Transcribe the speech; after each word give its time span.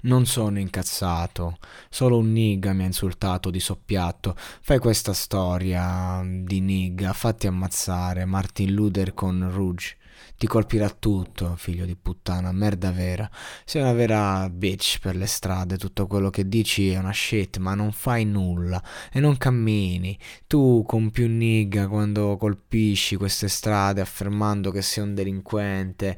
Non 0.00 0.26
sono 0.26 0.60
incazzato, 0.60 1.58
solo 1.90 2.18
un 2.18 2.30
nigga 2.30 2.72
mi 2.72 2.84
ha 2.84 2.86
insultato 2.86 3.50
di 3.50 3.58
soppiatto. 3.58 4.36
Fai 4.36 4.78
questa 4.78 5.12
storia 5.12 6.22
di 6.24 6.60
nigga, 6.60 7.12
fatti 7.12 7.48
ammazzare, 7.48 8.24
Martin 8.24 8.72
Luther 8.72 9.12
con 9.12 9.50
Rouge. 9.52 9.96
Ti 10.36 10.46
colpirà 10.46 10.88
tutto, 10.88 11.56
figlio 11.56 11.84
di 11.84 11.96
puttana, 11.96 12.52
merda 12.52 12.92
vera. 12.92 13.28
Sei 13.64 13.82
una 13.82 13.92
vera 13.92 14.48
bitch 14.48 15.00
per 15.00 15.16
le 15.16 15.26
strade, 15.26 15.76
tutto 15.78 16.06
quello 16.06 16.30
che 16.30 16.48
dici 16.48 16.90
è 16.90 16.98
una 16.98 17.12
shit, 17.12 17.56
ma 17.56 17.74
non 17.74 17.90
fai 17.90 18.24
nulla 18.24 18.80
e 19.12 19.18
non 19.18 19.36
cammini. 19.36 20.16
Tu 20.46 20.84
compi 20.86 21.22
un 21.22 21.36
nigga 21.38 21.88
quando 21.88 22.36
colpisci 22.36 23.16
queste 23.16 23.48
strade 23.48 24.00
affermando 24.00 24.70
che 24.70 24.80
sei 24.80 25.02
un 25.02 25.14
delinquente. 25.14 26.16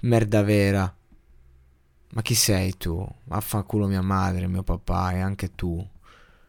Merda 0.00 0.42
vera. 0.42 0.94
Ma 2.14 2.22
chi 2.22 2.34
sei 2.34 2.76
tu? 2.76 3.04
Affanculo 3.30 3.88
mia 3.88 4.00
madre, 4.00 4.46
mio 4.46 4.62
papà 4.62 5.12
e 5.12 5.20
anche 5.20 5.54
tu. 5.56 5.84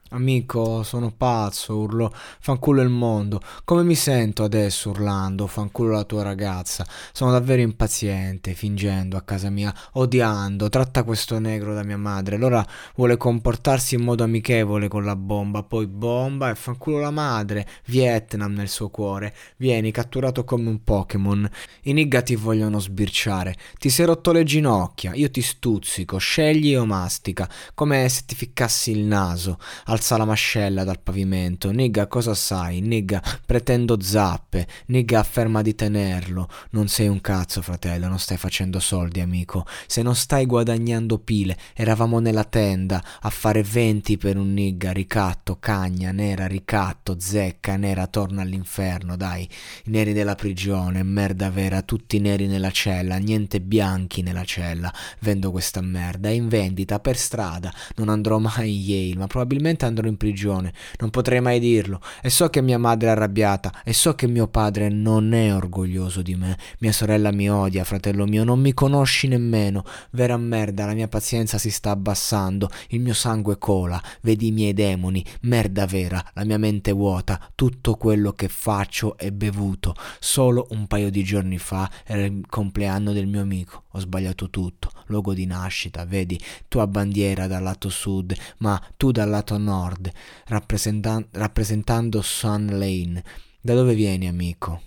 Amico, 0.09 0.83
sono 0.83 1.11
pazzo, 1.11 1.75
urlo, 1.77 2.13
fanculo 2.13 2.83
il 2.83 2.89
mondo. 2.89 3.41
Come 3.63 3.81
mi 3.81 3.95
sento 3.95 4.43
adesso 4.43 4.91
urlando, 4.91 5.47
fanculo 5.47 5.93
la 5.93 6.03
tua 6.03 6.21
ragazza? 6.21 6.85
Sono 7.11 7.31
davvero 7.31 7.63
impaziente, 7.63 8.53
fingendo 8.53 9.17
a 9.17 9.21
casa 9.21 9.49
mia, 9.49 9.73
odiando, 9.93 10.69
tratta 10.69 11.01
questo 11.01 11.39
negro 11.39 11.73
da 11.73 11.83
mia 11.83 11.97
madre. 11.97 12.35
Allora 12.35 12.63
vuole 12.93 13.17
comportarsi 13.17 13.95
in 13.95 14.03
modo 14.03 14.23
amichevole 14.23 14.87
con 14.87 15.03
la 15.03 15.15
bomba, 15.15 15.63
poi 15.63 15.87
bomba 15.87 16.51
e 16.51 16.55
fanculo 16.55 16.99
la 16.99 17.09
madre. 17.09 17.67
Vietnam 17.85 18.53
nel 18.53 18.69
suo 18.69 18.89
cuore. 18.89 19.33
Vieni, 19.57 19.89
catturato 19.89 20.43
come 20.43 20.69
un 20.69 20.83
Pokémon. 20.83 21.49
I 21.81 21.93
nigga 21.93 22.21
ti 22.21 22.35
vogliono 22.35 22.77
sbirciare. 22.77 23.55
Ti 23.79 23.89
sei 23.89 24.05
rotto 24.05 24.31
le 24.31 24.43
ginocchia, 24.43 25.15
io 25.15 25.31
ti 25.31 25.41
stuzzico, 25.41 26.19
scegli 26.19 26.75
o 26.75 26.85
mastica, 26.85 27.49
come 27.73 28.07
se 28.07 28.21
ti 28.27 28.35
ficcassi 28.35 28.91
il 28.91 28.99
naso 28.99 29.57
alza 30.05 30.17
la 30.17 30.25
mascella 30.25 30.83
dal 30.83 30.99
pavimento. 31.01 31.71
Nigga, 31.71 32.05
cosa 32.05 32.35
sai? 32.35 32.79
Nigga, 32.79 33.23
pretendo 33.43 33.99
zappe. 33.99 34.67
Nigga, 34.87 35.19
afferma 35.19 35.63
di 35.63 35.73
tenerlo. 35.73 36.47
Non 36.71 36.87
sei 36.87 37.07
un 37.07 37.19
cazzo, 37.21 37.63
fratello, 37.63 38.07
non 38.07 38.19
stai 38.19 38.37
facendo 38.37 38.79
soldi, 38.79 39.19
amico. 39.19 39.65
Se 39.87 40.03
non 40.03 40.13
stai 40.15 40.45
guadagnando 40.45 41.17
pile, 41.17 41.57
eravamo 41.73 42.19
nella 42.19 42.43
tenda 42.43 43.03
a 43.19 43.29
fare 43.31 43.63
venti 43.63 44.17
per 44.17 44.37
un 44.37 44.53
nigga, 44.53 44.91
ricatto, 44.91 45.57
cagna, 45.59 46.11
nera, 46.11 46.45
ricatto, 46.45 47.15
zecca, 47.19 47.75
nera, 47.75 48.05
torna 48.05 48.43
all'inferno, 48.43 49.17
dai. 49.17 49.49
I 49.85 49.89
neri 49.89 50.13
della 50.13 50.35
prigione, 50.35 51.01
merda 51.01 51.49
vera, 51.49 51.81
tutti 51.81 52.19
neri 52.19 52.45
nella 52.45 52.71
cella, 52.71 53.17
niente 53.17 53.59
bianchi 53.59 54.21
nella 54.21 54.43
cella. 54.43 54.93
Vendo 55.21 55.49
questa 55.49 55.81
merda, 55.81 56.29
è 56.29 56.33
in 56.33 56.47
vendita, 56.47 56.99
per 56.99 57.17
strada. 57.17 57.73
Non 57.95 58.09
andrò 58.09 58.37
mai 58.37 58.75
in 58.75 58.81
Yale, 58.81 59.19
ma 59.19 59.27
probabilmente 59.27 59.84
andrò 59.85 60.07
in 60.07 60.17
prigione, 60.17 60.73
non 60.99 61.09
potrei 61.09 61.41
mai 61.41 61.59
dirlo, 61.59 62.01
e 62.21 62.29
so 62.29 62.49
che 62.49 62.61
mia 62.61 62.77
madre 62.77 63.07
è 63.07 63.11
arrabbiata, 63.11 63.83
e 63.83 63.93
so 63.93 64.13
che 64.15 64.27
mio 64.27 64.47
padre 64.47 64.89
non 64.89 65.33
è 65.33 65.53
orgoglioso 65.53 66.21
di 66.21 66.35
me, 66.35 66.57
mia 66.79 66.91
sorella 66.91 67.31
mi 67.31 67.49
odia, 67.49 67.83
fratello 67.83 68.25
mio, 68.25 68.43
non 68.43 68.59
mi 68.59 68.73
conosci 68.73 69.27
nemmeno, 69.27 69.83
vera 70.11 70.37
merda, 70.37 70.85
la 70.85 70.93
mia 70.93 71.07
pazienza 71.07 71.57
si 71.57 71.69
sta 71.69 71.91
abbassando, 71.91 72.69
il 72.89 72.99
mio 72.99 73.13
sangue 73.13 73.57
cola, 73.57 74.01
vedi 74.21 74.47
i 74.47 74.51
miei 74.51 74.73
demoni, 74.73 75.23
merda 75.41 75.85
vera, 75.85 76.23
la 76.33 76.43
mia 76.43 76.57
mente 76.57 76.91
vuota, 76.91 77.39
tutto 77.55 77.95
quello 77.95 78.31
che 78.31 78.47
faccio 78.47 79.17
è 79.17 79.31
bevuto, 79.31 79.95
solo 80.19 80.67
un 80.71 80.87
paio 80.87 81.09
di 81.09 81.23
giorni 81.23 81.57
fa 81.57 81.89
era 82.05 82.23
il 82.23 82.43
compleanno 82.47 83.11
del 83.11 83.27
mio 83.27 83.41
amico, 83.41 83.83
ho 83.91 83.99
sbagliato 83.99 84.49
tutto, 84.49 84.89
luogo 85.05 85.33
di 85.33 85.45
nascita, 85.45 86.05
vedi, 86.05 86.39
tua 86.67 86.87
bandiera 86.87 87.47
dal 87.47 87.63
lato 87.63 87.89
sud, 87.89 88.35
ma 88.57 88.81
tu 88.97 89.11
dal 89.11 89.29
lato 89.29 89.57
nord, 89.57 90.11
rappresentan- 90.45 91.27
rappresentando 91.31 92.21
Sun 92.21 92.67
Lane. 92.77 93.23
Da 93.61 93.73
dove 93.73 93.95
vieni, 93.95 94.27
amico? 94.27 94.81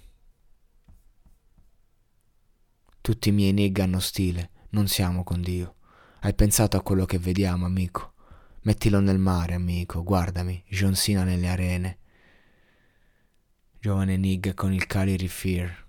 Tutti 3.01 3.31
i 3.31 3.33
miei 3.33 3.53
nigga 3.53 3.85
hanno 3.85 4.01
stile, 4.01 4.51
non 4.71 4.87
siamo 4.87 5.25
con 5.25 5.41
Dio. 5.41 5.75
Hai 6.21 6.35
pensato 6.35 6.77
a 6.77 6.83
quello 6.83 7.05
che 7.05 7.19
vediamo, 7.19 7.65
amico? 7.65 8.13
Mettilo 8.63 9.01
nel 9.01 9.19
mare, 9.19 9.55
amico, 9.55 10.03
guardami, 10.03 10.63
John 10.69 10.95
Cena 10.95 11.25
nelle 11.25 11.49
arene. 11.49 11.99
Giovane 13.81 14.17
nigga 14.17 14.53
con 14.55 14.73
il 14.73 14.87
Cali 14.87 15.27
Fear. 15.27 15.87